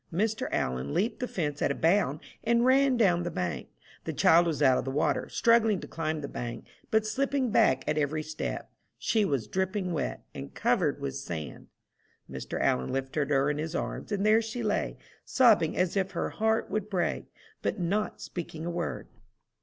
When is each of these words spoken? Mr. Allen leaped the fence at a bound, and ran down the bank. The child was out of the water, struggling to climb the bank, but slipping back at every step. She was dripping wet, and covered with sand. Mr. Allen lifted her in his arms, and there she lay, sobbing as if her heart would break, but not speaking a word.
Mr. 0.11 0.47
Allen 0.51 0.95
leaped 0.95 1.19
the 1.19 1.27
fence 1.27 1.61
at 1.61 1.69
a 1.69 1.75
bound, 1.75 2.21
and 2.43 2.65
ran 2.65 2.97
down 2.97 3.21
the 3.21 3.29
bank. 3.29 3.67
The 4.03 4.13
child 4.13 4.47
was 4.47 4.59
out 4.59 4.79
of 4.79 4.83
the 4.83 4.89
water, 4.89 5.29
struggling 5.29 5.79
to 5.79 5.87
climb 5.87 6.21
the 6.21 6.27
bank, 6.27 6.65
but 6.89 7.05
slipping 7.05 7.51
back 7.51 7.83
at 7.87 7.99
every 7.99 8.23
step. 8.23 8.71
She 8.97 9.23
was 9.25 9.45
dripping 9.45 9.93
wet, 9.93 10.23
and 10.33 10.55
covered 10.55 10.99
with 10.99 11.17
sand. 11.17 11.67
Mr. 12.27 12.59
Allen 12.59 12.91
lifted 12.91 13.29
her 13.29 13.51
in 13.51 13.59
his 13.59 13.75
arms, 13.75 14.11
and 14.11 14.25
there 14.25 14.41
she 14.41 14.63
lay, 14.63 14.97
sobbing 15.23 15.77
as 15.77 15.95
if 15.95 16.13
her 16.13 16.31
heart 16.31 16.71
would 16.71 16.89
break, 16.89 17.25
but 17.61 17.79
not 17.79 18.19
speaking 18.19 18.65
a 18.65 18.71
word. 18.71 19.07